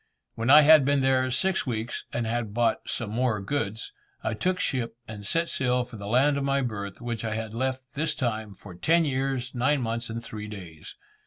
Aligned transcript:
When 0.33 0.49
I 0.49 0.61
had 0.61 0.83
been 0.83 1.01
there 1.01 1.29
six 1.29 1.67
weeks, 1.67 2.05
and 2.11 2.25
had 2.25 2.55
bought 2.55 2.89
some 2.89 3.11
more 3.11 3.39
goods; 3.39 3.93
I 4.23 4.33
took 4.33 4.59
ship 4.59 4.95
and 5.07 5.27
set 5.27 5.47
sail 5.47 5.83
for 5.83 5.97
the 5.97 6.07
land 6.07 6.39
of 6.39 6.43
my 6.43 6.61
birth, 6.63 6.99
which 7.01 7.23
I 7.23 7.35
had 7.35 7.53
left, 7.53 7.83
this 7.93 8.15
time, 8.15 8.55
for 8.55 8.73
ten 8.73 9.05
years, 9.05 9.53
nine 9.53 9.79
months 9.83 10.09
and 10.09 10.23
three 10.23 10.47
days. 10.47 10.95